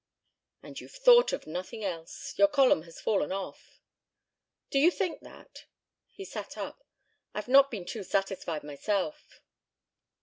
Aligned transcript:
"And 0.63 0.81
you've 0.81 0.95
thought 0.95 1.31
of 1.31 1.45
nothing 1.45 1.83
else. 1.83 2.33
Your 2.35 2.47
column 2.47 2.81
has 2.85 2.99
fallen 2.99 3.31
off." 3.31 3.79
"Do 4.71 4.79
you 4.79 4.89
think 4.89 5.21
that?" 5.21 5.65
He 6.09 6.25
sat 6.25 6.57
up. 6.57 6.83
"I've 7.35 7.47
not 7.47 7.69
been 7.69 7.85
too 7.85 8.01
satisfied 8.01 8.63
myself." 8.63 9.43